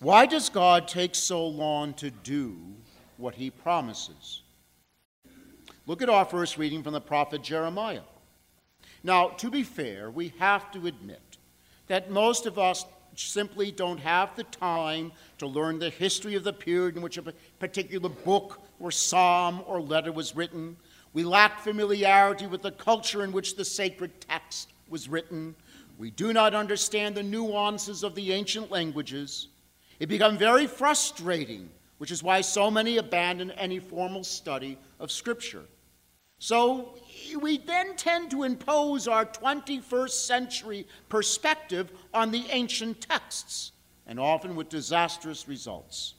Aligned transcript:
Why 0.00 0.26
does 0.26 0.50
God 0.50 0.88
take 0.88 1.14
so 1.14 1.46
long 1.46 1.94
to 1.94 2.10
do 2.10 2.58
what 3.16 3.34
he 3.34 3.50
promises? 3.50 4.42
Look 5.86 6.02
at 6.02 6.10
our 6.10 6.24
first 6.24 6.58
reading 6.58 6.82
from 6.82 6.92
the 6.92 7.00
prophet 7.00 7.42
Jeremiah. 7.42 8.02
Now, 9.02 9.28
to 9.28 9.50
be 9.50 9.62
fair, 9.62 10.10
we 10.10 10.34
have 10.38 10.70
to 10.72 10.86
admit 10.86 11.38
that 11.86 12.10
most 12.10 12.44
of 12.44 12.58
us 12.58 12.84
simply 13.14 13.70
don't 13.70 13.98
have 13.98 14.36
the 14.36 14.44
time 14.44 15.12
to 15.38 15.46
learn 15.46 15.78
the 15.78 15.88
history 15.88 16.34
of 16.34 16.44
the 16.44 16.52
period 16.52 16.96
in 16.96 17.02
which 17.02 17.16
a 17.16 17.32
particular 17.58 18.10
book 18.10 18.60
or 18.78 18.90
psalm 18.90 19.62
or 19.66 19.80
letter 19.80 20.12
was 20.12 20.36
written. 20.36 20.76
We 21.14 21.24
lack 21.24 21.60
familiarity 21.60 22.46
with 22.46 22.60
the 22.60 22.72
culture 22.72 23.24
in 23.24 23.32
which 23.32 23.56
the 23.56 23.64
sacred 23.64 24.20
text 24.20 24.72
was 24.90 25.08
written. 25.08 25.54
We 25.96 26.10
do 26.10 26.34
not 26.34 26.54
understand 26.54 27.14
the 27.14 27.22
nuances 27.22 28.02
of 28.02 28.14
the 28.14 28.32
ancient 28.32 28.70
languages. 28.70 29.48
It 29.98 30.08
becomes 30.08 30.38
very 30.38 30.66
frustrating, 30.66 31.70
which 31.98 32.10
is 32.10 32.22
why 32.22 32.42
so 32.42 32.70
many 32.70 32.98
abandon 32.98 33.50
any 33.52 33.78
formal 33.78 34.24
study 34.24 34.78
of 35.00 35.10
Scripture. 35.10 35.64
So 36.38 36.94
we 37.40 37.58
then 37.58 37.96
tend 37.96 38.30
to 38.32 38.42
impose 38.42 39.08
our 39.08 39.24
21st 39.24 40.10
century 40.10 40.86
perspective 41.08 41.90
on 42.12 42.30
the 42.30 42.44
ancient 42.50 43.00
texts, 43.00 43.72
and 44.06 44.20
often 44.20 44.54
with 44.54 44.68
disastrous 44.68 45.48
results. 45.48 46.14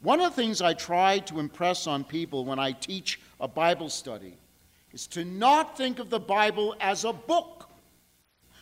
One 0.00 0.20
of 0.20 0.36
the 0.36 0.42
things 0.42 0.62
I 0.62 0.74
try 0.74 1.18
to 1.20 1.40
impress 1.40 1.88
on 1.88 2.04
people 2.04 2.44
when 2.44 2.60
I 2.60 2.70
teach 2.70 3.20
a 3.40 3.48
Bible 3.48 3.90
study 3.90 4.34
is 4.92 5.08
to 5.08 5.24
not 5.24 5.76
think 5.76 5.98
of 5.98 6.10
the 6.10 6.20
Bible 6.20 6.76
as 6.80 7.04
a 7.04 7.12
book, 7.12 7.68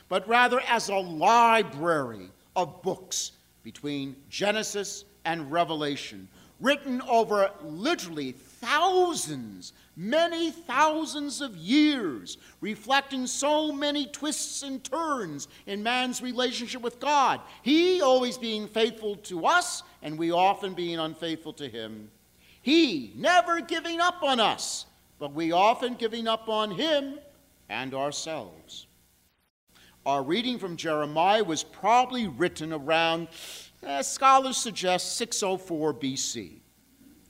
but 0.08 0.26
rather 0.26 0.60
as 0.60 0.88
a 0.88 0.96
library 0.96 2.30
of 2.54 2.82
books 2.82 3.32
between 3.66 4.14
Genesis 4.30 5.04
and 5.24 5.50
Revelation, 5.50 6.28
written 6.60 7.02
over 7.02 7.50
literally 7.64 8.30
thousands, 8.30 9.72
many 9.96 10.52
thousands 10.52 11.40
of 11.40 11.56
years, 11.56 12.38
reflecting 12.60 13.26
so 13.26 13.72
many 13.72 14.06
twists 14.06 14.62
and 14.62 14.84
turns 14.84 15.48
in 15.66 15.82
man's 15.82 16.22
relationship 16.22 16.80
with 16.80 17.00
God. 17.00 17.40
He 17.62 18.00
always 18.00 18.38
being 18.38 18.68
faithful 18.68 19.16
to 19.16 19.46
us, 19.46 19.82
and 20.00 20.16
we 20.16 20.30
often 20.30 20.72
being 20.72 21.00
unfaithful 21.00 21.54
to 21.54 21.68
him. 21.68 22.08
He 22.62 23.14
never 23.16 23.60
giving 23.60 23.98
up 23.98 24.22
on 24.22 24.38
us, 24.38 24.86
but 25.18 25.32
we 25.32 25.50
often 25.50 25.94
giving 25.94 26.28
up 26.28 26.48
on 26.48 26.70
him 26.70 27.18
and 27.68 27.94
ourselves. 27.94 28.86
Our 30.06 30.22
reading 30.22 30.60
from 30.60 30.76
Jeremiah 30.76 31.42
was 31.42 31.64
probably 31.64 32.28
written 32.28 32.72
around, 32.72 33.26
eh, 33.82 34.02
scholars 34.02 34.56
suggest, 34.56 35.16
604 35.16 35.92
BC 35.94 36.60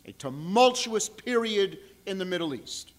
a 0.04 0.12
tumultuous 0.12 1.08
period 1.08 1.78
in 2.04 2.18
the 2.18 2.24
Middle 2.24 2.54
East. 2.54 2.92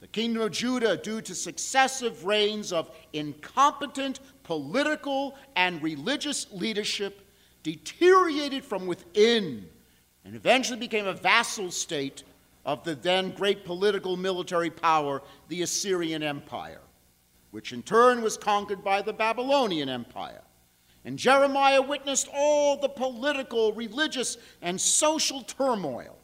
The 0.00 0.08
kingdom 0.08 0.42
of 0.42 0.50
Judah, 0.50 0.96
due 0.96 1.20
to 1.20 1.34
successive 1.34 2.24
reigns 2.24 2.72
of 2.72 2.90
incompetent 3.12 4.18
political 4.42 5.36
and 5.54 5.80
religious 5.82 6.46
leadership, 6.50 7.20
deteriorated 7.62 8.64
from 8.64 8.86
within 8.86 9.68
and 10.24 10.34
eventually 10.34 10.80
became 10.80 11.06
a 11.06 11.12
vassal 11.12 11.70
state 11.70 12.24
of 12.64 12.82
the 12.82 12.94
then 12.94 13.30
great 13.32 13.64
political 13.64 14.16
military 14.16 14.70
power, 14.70 15.22
the 15.48 15.62
Assyrian 15.62 16.22
Empire, 16.22 16.80
which 17.50 17.72
in 17.72 17.82
turn 17.82 18.22
was 18.22 18.36
conquered 18.36 18.84
by 18.84 19.02
the 19.02 19.12
Babylonian 19.12 19.88
Empire. 19.88 20.42
And 21.04 21.18
Jeremiah 21.18 21.80
witnessed 21.80 22.28
all 22.34 22.76
the 22.76 22.88
political, 22.88 23.72
religious, 23.72 24.36
and 24.60 24.80
social 24.80 25.42
turmoil 25.42 26.18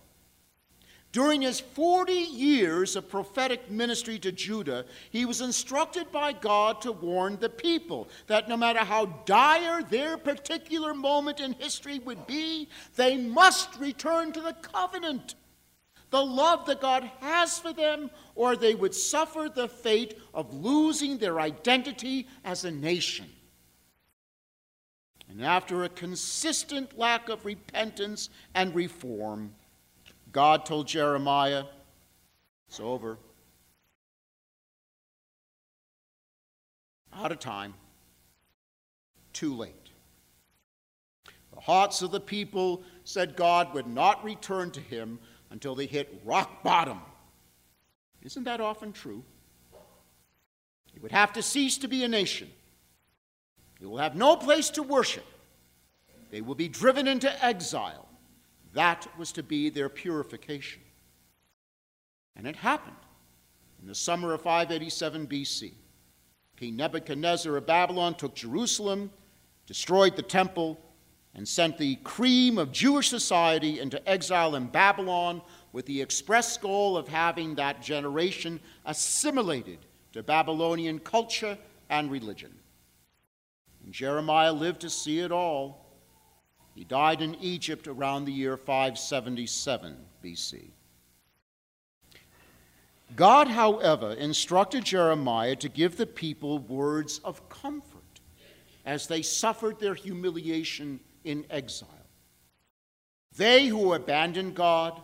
during 1.14 1.42
his 1.42 1.60
40 1.60 2.12
years 2.12 2.96
of 2.96 3.08
prophetic 3.08 3.70
ministry 3.70 4.18
to 4.18 4.32
Judah, 4.32 4.84
he 5.10 5.24
was 5.24 5.40
instructed 5.40 6.10
by 6.10 6.32
God 6.32 6.80
to 6.80 6.90
warn 6.90 7.36
the 7.36 7.48
people 7.48 8.08
that 8.26 8.48
no 8.48 8.56
matter 8.56 8.80
how 8.80 9.06
dire 9.24 9.84
their 9.84 10.16
particular 10.16 10.92
moment 10.92 11.38
in 11.38 11.52
history 11.52 12.00
would 12.00 12.26
be, 12.26 12.68
they 12.96 13.16
must 13.16 13.78
return 13.78 14.32
to 14.32 14.40
the 14.40 14.54
covenant, 14.54 15.36
the 16.14 16.24
love 16.24 16.64
that 16.66 16.80
God 16.80 17.10
has 17.20 17.58
for 17.58 17.72
them, 17.72 18.08
or 18.36 18.54
they 18.54 18.76
would 18.76 18.94
suffer 18.94 19.50
the 19.52 19.66
fate 19.66 20.16
of 20.32 20.54
losing 20.54 21.18
their 21.18 21.40
identity 21.40 22.28
as 22.44 22.64
a 22.64 22.70
nation. 22.70 23.26
And 25.28 25.44
after 25.44 25.82
a 25.82 25.88
consistent 25.88 26.96
lack 26.96 27.28
of 27.28 27.44
repentance 27.44 28.28
and 28.54 28.72
reform, 28.76 29.56
God 30.30 30.64
told 30.64 30.86
Jeremiah, 30.86 31.64
It's 32.68 32.78
over. 32.78 33.18
Out 37.12 37.32
of 37.32 37.40
time. 37.40 37.74
Too 39.32 39.56
late. 39.56 39.90
The 41.52 41.60
hearts 41.60 42.02
of 42.02 42.12
the 42.12 42.20
people 42.20 42.84
said 43.02 43.34
God 43.34 43.74
would 43.74 43.88
not 43.88 44.22
return 44.22 44.70
to 44.70 44.80
him 44.80 45.18
until 45.54 45.76
they 45.76 45.86
hit 45.86 46.20
rock 46.24 46.64
bottom. 46.64 46.98
Isn't 48.22 48.42
that 48.42 48.60
often 48.60 48.92
true? 48.92 49.22
He 50.92 50.98
would 50.98 51.12
have 51.12 51.32
to 51.34 51.42
cease 51.42 51.78
to 51.78 51.86
be 51.86 52.02
a 52.02 52.08
nation. 52.08 52.50
He 53.78 53.86
will 53.86 53.98
have 53.98 54.16
no 54.16 54.34
place 54.34 54.68
to 54.70 54.82
worship. 54.82 55.24
They 56.32 56.40
will 56.40 56.56
be 56.56 56.66
driven 56.66 57.06
into 57.06 57.30
exile. 57.44 58.08
That 58.72 59.06
was 59.16 59.30
to 59.32 59.44
be 59.44 59.70
their 59.70 59.88
purification. 59.88 60.82
And 62.34 62.48
it 62.48 62.56
happened 62.56 62.96
in 63.80 63.86
the 63.86 63.94
summer 63.94 64.34
of 64.34 64.42
587 64.42 65.28
BC. 65.28 65.72
King 66.56 66.74
Nebuchadnezzar 66.74 67.56
of 67.56 67.64
Babylon 67.64 68.16
took 68.16 68.34
Jerusalem, 68.34 69.12
destroyed 69.66 70.16
the 70.16 70.22
temple, 70.22 70.80
and 71.34 71.46
sent 71.46 71.78
the 71.78 71.96
cream 71.96 72.58
of 72.58 72.70
Jewish 72.72 73.08
society 73.08 73.80
into 73.80 74.08
exile 74.08 74.54
in 74.54 74.66
Babylon 74.66 75.42
with 75.72 75.86
the 75.86 76.00
express 76.00 76.56
goal 76.56 76.96
of 76.96 77.08
having 77.08 77.56
that 77.56 77.82
generation 77.82 78.60
assimilated 78.84 79.78
to 80.12 80.22
Babylonian 80.22 81.00
culture 81.00 81.58
and 81.90 82.10
religion. 82.10 82.54
And 83.84 83.92
Jeremiah 83.92 84.52
lived 84.52 84.80
to 84.82 84.90
see 84.90 85.18
it 85.18 85.32
all. 85.32 85.84
He 86.74 86.84
died 86.84 87.20
in 87.20 87.34
Egypt 87.36 87.88
around 87.88 88.24
the 88.24 88.32
year 88.32 88.56
577 88.56 89.96
BC. 90.24 90.70
God, 93.16 93.48
however, 93.48 94.12
instructed 94.12 94.84
Jeremiah 94.84 95.56
to 95.56 95.68
give 95.68 95.96
the 95.96 96.06
people 96.06 96.58
words 96.60 97.20
of 97.24 97.48
comfort 97.48 98.00
as 98.84 99.06
they 99.06 99.22
suffered 99.22 99.78
their 99.78 99.94
humiliation 99.94 101.00
in 101.24 101.44
exile. 101.50 101.88
They 103.36 103.66
who 103.66 103.94
abandoned 103.94 104.54
God, 104.54 105.00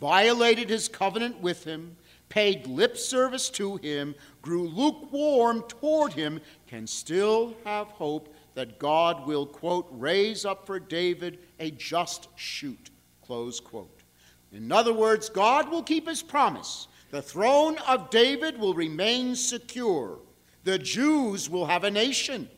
violated 0.00 0.70
his 0.70 0.88
covenant 0.88 1.40
with 1.40 1.64
him, 1.64 1.96
paid 2.28 2.66
lip 2.66 2.96
service 2.96 3.50
to 3.50 3.76
him, 3.76 4.14
grew 4.42 4.68
lukewarm 4.68 5.62
toward 5.68 6.12
him, 6.12 6.40
can 6.66 6.86
still 6.86 7.54
have 7.64 7.88
hope 7.88 8.34
that 8.54 8.78
God 8.78 9.26
will, 9.26 9.46
quote, 9.46 9.86
raise 9.90 10.44
up 10.44 10.66
for 10.66 10.80
David 10.80 11.38
a 11.60 11.70
just 11.70 12.28
shoot, 12.36 12.90
close 13.22 13.60
quote. 13.60 14.02
In 14.52 14.72
other 14.72 14.94
words, 14.94 15.28
God 15.28 15.70
will 15.70 15.82
keep 15.82 16.08
his 16.08 16.22
promise. 16.22 16.88
The 17.10 17.22
throne 17.22 17.76
of 17.86 18.10
David 18.10 18.58
will 18.58 18.74
remain 18.74 19.34
secure. 19.36 20.18
The 20.64 20.78
Jews 20.78 21.50
will 21.50 21.66
have 21.66 21.84
a 21.84 21.90
nation. 21.90 22.48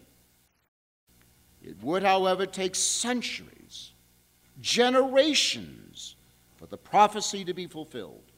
It 1.68 1.76
would, 1.82 2.02
however, 2.02 2.46
take 2.46 2.74
centuries, 2.74 3.92
generations, 4.58 6.16
for 6.56 6.64
the 6.64 6.78
prophecy 6.78 7.44
to 7.44 7.52
be 7.52 7.66
fulfilled. 7.66 8.32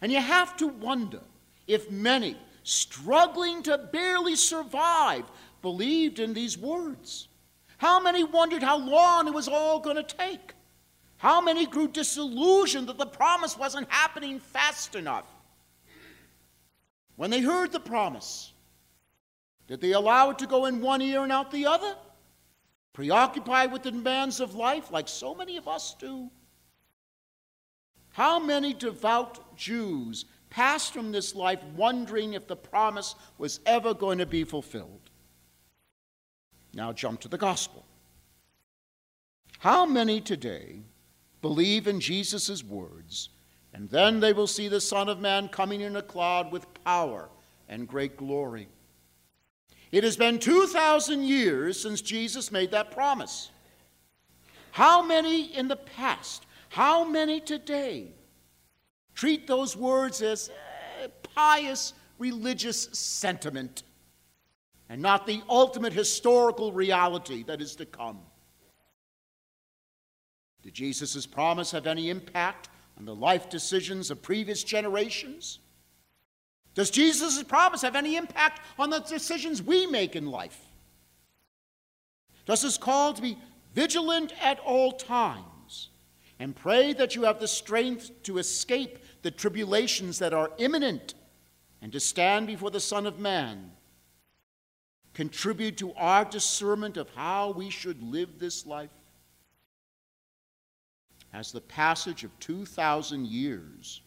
And 0.00 0.10
you 0.10 0.22
have 0.22 0.56
to 0.56 0.66
wonder 0.66 1.20
if 1.66 1.90
many, 1.90 2.38
struggling 2.62 3.62
to 3.64 3.76
barely 3.76 4.36
survive, 4.36 5.24
believed 5.60 6.18
in 6.18 6.32
these 6.32 6.56
words? 6.56 7.28
How 7.76 8.00
many 8.00 8.24
wondered 8.24 8.62
how 8.62 8.78
long 8.78 9.28
it 9.28 9.34
was 9.34 9.46
all 9.46 9.78
going 9.78 9.96
to 9.96 10.02
take? 10.02 10.54
How 11.18 11.42
many 11.42 11.66
grew 11.66 11.88
disillusioned 11.88 12.88
that 12.88 12.96
the 12.96 13.04
promise 13.04 13.58
wasn't 13.58 13.90
happening 13.90 14.40
fast 14.40 14.94
enough? 14.94 15.26
When 17.16 17.28
they 17.28 17.42
heard 17.42 17.70
the 17.70 17.80
promise, 17.80 18.54
did 19.68 19.82
they 19.82 19.92
allow 19.92 20.30
it 20.30 20.38
to 20.38 20.46
go 20.46 20.64
in 20.64 20.80
one 20.80 21.02
ear 21.02 21.22
and 21.22 21.30
out 21.30 21.50
the 21.50 21.66
other? 21.66 21.96
Preoccupied 22.92 23.72
with 23.72 23.82
the 23.82 23.90
demands 23.90 24.40
of 24.40 24.54
life, 24.54 24.90
like 24.90 25.08
so 25.08 25.34
many 25.34 25.56
of 25.56 25.68
us 25.68 25.94
do? 25.98 26.30
How 28.12 28.38
many 28.40 28.74
devout 28.74 29.56
Jews 29.56 30.24
passed 30.50 30.92
from 30.92 31.12
this 31.12 31.34
life 31.34 31.62
wondering 31.76 32.34
if 32.34 32.48
the 32.48 32.56
promise 32.56 33.14
was 33.38 33.60
ever 33.64 33.94
going 33.94 34.18
to 34.18 34.26
be 34.26 34.44
fulfilled? 34.44 35.10
Now 36.74 36.92
jump 36.92 37.20
to 37.20 37.28
the 37.28 37.38
gospel. 37.38 37.84
How 39.60 39.86
many 39.86 40.20
today 40.20 40.80
believe 41.42 41.86
in 41.86 42.00
Jesus' 42.00 42.64
words, 42.64 43.28
and 43.72 43.88
then 43.90 44.18
they 44.20 44.32
will 44.32 44.46
see 44.46 44.68
the 44.68 44.80
Son 44.80 45.08
of 45.08 45.20
Man 45.20 45.48
coming 45.48 45.80
in 45.80 45.96
a 45.96 46.02
cloud 46.02 46.50
with 46.50 46.72
power 46.84 47.28
and 47.68 47.86
great 47.86 48.16
glory? 48.16 48.68
It 49.92 50.04
has 50.04 50.16
been 50.16 50.38
2,000 50.38 51.22
years 51.24 51.80
since 51.80 52.00
Jesus 52.00 52.52
made 52.52 52.70
that 52.70 52.92
promise. 52.92 53.50
How 54.70 55.02
many 55.02 55.56
in 55.56 55.66
the 55.66 55.76
past, 55.76 56.46
how 56.68 57.04
many 57.04 57.40
today 57.40 58.12
treat 59.14 59.46
those 59.48 59.76
words 59.76 60.22
as 60.22 60.48
uh, 60.48 61.08
pious 61.34 61.92
religious 62.18 62.88
sentiment 62.92 63.82
and 64.88 65.02
not 65.02 65.26
the 65.26 65.42
ultimate 65.48 65.92
historical 65.92 66.72
reality 66.72 67.42
that 67.44 67.60
is 67.60 67.74
to 67.76 67.86
come? 67.86 68.20
Did 70.62 70.74
Jesus' 70.74 71.26
promise 71.26 71.72
have 71.72 71.88
any 71.88 72.10
impact 72.10 72.68
on 72.96 73.06
the 73.06 73.14
life 73.14 73.48
decisions 73.48 74.10
of 74.10 74.22
previous 74.22 74.62
generations? 74.62 75.58
Does 76.80 76.88
Jesus' 76.88 77.42
promise 77.42 77.82
have 77.82 77.94
any 77.94 78.16
impact 78.16 78.62
on 78.78 78.88
the 78.88 79.00
decisions 79.00 79.62
we 79.62 79.86
make 79.86 80.16
in 80.16 80.24
life? 80.24 80.58
Does 82.46 82.62
his 82.62 82.78
call 82.78 83.12
to 83.12 83.20
be 83.20 83.36
vigilant 83.74 84.32
at 84.40 84.58
all 84.60 84.92
times 84.92 85.90
and 86.38 86.56
pray 86.56 86.94
that 86.94 87.14
you 87.14 87.24
have 87.24 87.38
the 87.38 87.46
strength 87.46 88.22
to 88.22 88.38
escape 88.38 88.98
the 89.20 89.30
tribulations 89.30 90.18
that 90.20 90.32
are 90.32 90.52
imminent 90.56 91.12
and 91.82 91.92
to 91.92 92.00
stand 92.00 92.46
before 92.46 92.70
the 92.70 92.80
Son 92.80 93.04
of 93.04 93.18
Man 93.18 93.72
contribute 95.12 95.76
to 95.76 95.92
our 95.96 96.24
discernment 96.24 96.96
of 96.96 97.10
how 97.10 97.50
we 97.50 97.68
should 97.68 98.02
live 98.02 98.38
this 98.38 98.64
life? 98.64 98.88
As 101.30 101.52
the 101.52 101.60
passage 101.60 102.24
of 102.24 102.30
2,000 102.38 103.26
years 103.26 104.00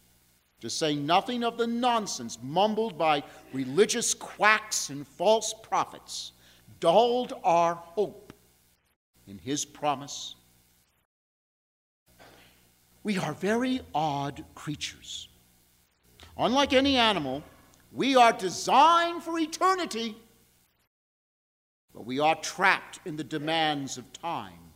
to 0.63 0.69
say 0.69 0.95
nothing 0.95 1.43
of 1.43 1.57
the 1.57 1.67
nonsense 1.67 2.39
mumbled 2.41 2.97
by 2.97 3.21
religious 3.51 4.13
quacks 4.13 4.89
and 4.89 5.05
false 5.05 5.53
prophets, 5.61 6.31
dulled 6.79 7.33
our 7.43 7.75
hope 7.75 8.31
in 9.27 9.37
his 9.37 9.65
promise. 9.65 10.35
We 13.03 13.17
are 13.17 13.33
very 13.33 13.81
odd 13.93 14.45
creatures. 14.55 15.27
Unlike 16.37 16.71
any 16.71 16.95
animal, 16.95 17.43
we 17.91 18.15
are 18.15 18.31
designed 18.31 19.21
for 19.21 19.37
eternity, 19.37 20.15
but 21.93 22.05
we 22.05 22.21
are 22.21 22.35
trapped 22.35 23.01
in 23.03 23.17
the 23.17 23.23
demands 23.25 23.97
of 23.97 24.13
time. 24.13 24.71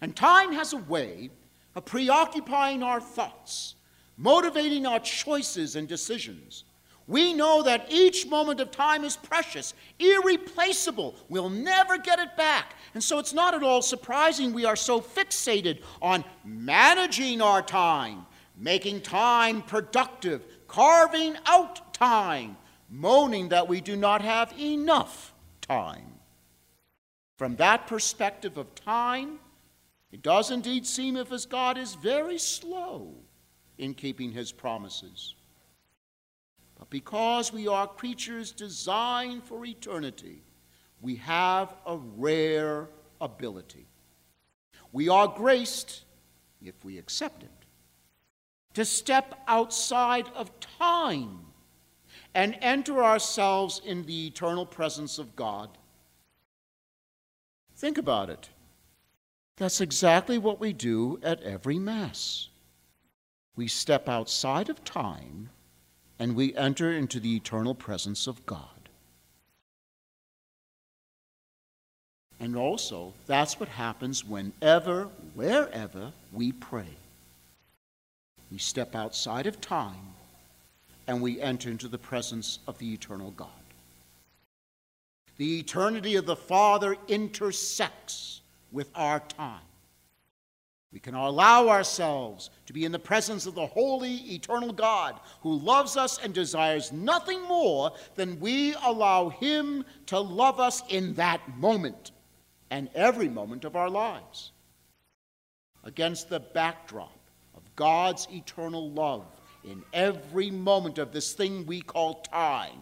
And 0.00 0.16
time 0.16 0.54
has 0.54 0.72
a 0.72 0.78
way 0.78 1.28
of 1.74 1.84
preoccupying 1.84 2.82
our 2.82 3.02
thoughts 3.02 3.75
motivating 4.16 4.86
our 4.86 5.00
choices 5.00 5.76
and 5.76 5.86
decisions. 5.86 6.64
We 7.08 7.34
know 7.34 7.62
that 7.62 7.86
each 7.88 8.26
moment 8.26 8.58
of 8.58 8.72
time 8.72 9.04
is 9.04 9.16
precious, 9.16 9.74
irreplaceable. 9.98 11.14
We'll 11.28 11.50
never 11.50 11.98
get 11.98 12.18
it 12.18 12.36
back. 12.36 12.74
And 12.94 13.02
so 13.02 13.18
it's 13.20 13.32
not 13.32 13.54
at 13.54 13.62
all 13.62 13.80
surprising 13.80 14.52
we 14.52 14.64
are 14.64 14.74
so 14.76 15.00
fixated 15.00 15.82
on 16.02 16.24
managing 16.44 17.40
our 17.40 17.62
time, 17.62 18.26
making 18.56 19.02
time 19.02 19.62
productive, 19.62 20.42
carving 20.66 21.36
out 21.46 21.94
time, 21.94 22.56
moaning 22.90 23.50
that 23.50 23.68
we 23.68 23.80
do 23.80 23.94
not 23.94 24.22
have 24.22 24.52
enough 24.58 25.32
time. 25.60 26.14
From 27.38 27.54
that 27.56 27.86
perspective 27.86 28.56
of 28.56 28.74
time, 28.74 29.38
it 30.10 30.22
does 30.22 30.50
indeed 30.50 30.86
seem 30.86 31.16
as 31.16 31.30
if 31.30 31.48
God 31.48 31.78
is 31.78 31.94
very 31.94 32.38
slow 32.38 33.14
in 33.78 33.94
keeping 33.94 34.32
his 34.32 34.52
promises. 34.52 35.34
But 36.78 36.90
because 36.90 37.52
we 37.52 37.68
are 37.68 37.86
creatures 37.86 38.52
designed 38.52 39.44
for 39.44 39.64
eternity, 39.64 40.42
we 41.00 41.16
have 41.16 41.74
a 41.86 41.96
rare 41.96 42.88
ability. 43.20 43.86
We 44.92 45.08
are 45.08 45.28
graced, 45.28 46.04
if 46.62 46.84
we 46.84 46.98
accept 46.98 47.42
it, 47.42 47.50
to 48.74 48.84
step 48.84 49.42
outside 49.48 50.28
of 50.34 50.50
time 50.60 51.40
and 52.34 52.56
enter 52.60 53.02
ourselves 53.02 53.80
in 53.84 54.04
the 54.04 54.26
eternal 54.26 54.66
presence 54.66 55.18
of 55.18 55.34
God. 55.36 55.70
Think 57.76 57.96
about 57.98 58.28
it. 58.28 58.50
That's 59.56 59.80
exactly 59.80 60.36
what 60.36 60.60
we 60.60 60.74
do 60.74 61.18
at 61.22 61.42
every 61.42 61.78
Mass 61.78 62.48
we 63.56 63.66
step 63.66 64.08
outside 64.08 64.68
of 64.68 64.84
time 64.84 65.48
and 66.18 66.36
we 66.36 66.54
enter 66.54 66.92
into 66.92 67.18
the 67.18 67.34
eternal 67.34 67.74
presence 67.74 68.26
of 68.26 68.44
God. 68.46 68.68
And 72.38 72.54
also, 72.54 73.14
that's 73.26 73.58
what 73.58 73.70
happens 73.70 74.24
whenever, 74.24 75.08
wherever 75.34 76.12
we 76.32 76.52
pray. 76.52 76.96
We 78.52 78.58
step 78.58 78.94
outside 78.94 79.46
of 79.46 79.60
time 79.60 80.14
and 81.06 81.22
we 81.22 81.40
enter 81.40 81.70
into 81.70 81.88
the 81.88 81.98
presence 81.98 82.58
of 82.66 82.78
the 82.78 82.92
eternal 82.92 83.30
God. 83.30 83.48
The 85.38 85.60
eternity 85.60 86.16
of 86.16 86.26
the 86.26 86.36
Father 86.36 86.96
intersects 87.08 88.42
with 88.70 88.90
our 88.94 89.20
time. 89.20 89.60
We 90.92 91.00
can 91.00 91.14
allow 91.14 91.68
ourselves 91.68 92.50
to 92.66 92.72
be 92.72 92.84
in 92.84 92.92
the 92.92 92.98
presence 92.98 93.46
of 93.46 93.54
the 93.54 93.66
holy, 93.66 94.14
eternal 94.34 94.72
God 94.72 95.20
who 95.42 95.58
loves 95.58 95.96
us 95.96 96.18
and 96.22 96.32
desires 96.32 96.92
nothing 96.92 97.42
more 97.42 97.92
than 98.14 98.40
we 98.40 98.74
allow 98.82 99.28
Him 99.28 99.84
to 100.06 100.18
love 100.18 100.60
us 100.60 100.82
in 100.88 101.14
that 101.14 101.58
moment 101.58 102.12
and 102.70 102.88
every 102.94 103.28
moment 103.28 103.64
of 103.64 103.76
our 103.76 103.90
lives. 103.90 104.52
Against 105.84 106.28
the 106.28 106.40
backdrop 106.40 107.18
of 107.54 107.62
God's 107.76 108.26
eternal 108.32 108.90
love 108.90 109.26
in 109.64 109.82
every 109.92 110.50
moment 110.50 110.98
of 110.98 111.12
this 111.12 111.32
thing 111.32 111.66
we 111.66 111.80
call 111.80 112.22
time, 112.22 112.80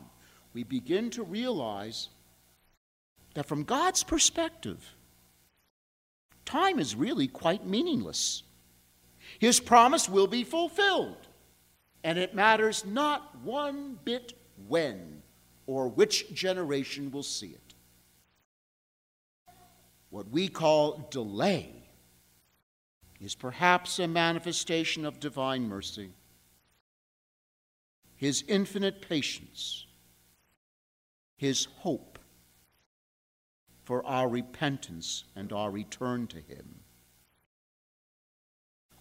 we 0.53 0.63
begin 0.63 1.11
to 1.11 1.23
realize 1.23 2.09
that 3.35 3.47
from 3.47 3.65
God's 3.65 4.05
perspective, 4.05 4.95
time 6.55 6.79
is 6.79 6.95
really 6.95 7.27
quite 7.27 7.67
meaningless. 7.67 8.45
His 9.41 9.59
promise 9.59 10.09
will 10.09 10.29
be 10.29 10.45
fulfilled, 10.45 11.27
and 12.05 12.17
it 12.17 12.33
matters 12.33 12.85
not 12.85 13.37
one 13.43 13.99
bit 14.05 14.35
when 14.69 15.23
or 15.67 15.89
which 15.89 16.33
generation 16.33 17.11
will 17.11 17.25
see 17.25 17.49
it. 17.49 17.75
What 20.11 20.29
we 20.29 20.47
call 20.47 21.09
delay 21.11 21.73
is 23.21 23.35
perhaps 23.35 23.99
a 23.99 24.07
manifestation 24.07 25.05
of 25.05 25.19
divine 25.19 25.69
mercy, 25.69 26.11
His 28.15 28.45
infinite 28.47 29.03
patience, 29.09 29.87
His 31.37 31.65
hope 31.79 32.14
for 33.85 34.05
our 34.07 34.29
repentance 34.29 35.25
and 35.37 35.53
our 35.53 35.71
return 35.71 36.27
to 36.29 36.37
Him. 36.37 36.81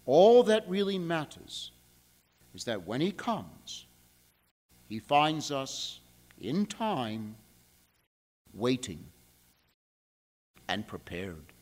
All 0.05 0.43
that 0.43 0.67
really 0.67 0.99
matters 0.99 1.71
is 2.53 2.65
that 2.65 2.85
when 2.85 3.01
He 3.01 3.11
comes, 3.11 3.85
He 4.89 4.99
finds 4.99 5.51
us 5.51 6.01
in 6.39 6.65
time, 6.65 7.35
waiting 8.53 9.05
and 10.67 10.85
prepared. 10.85 11.52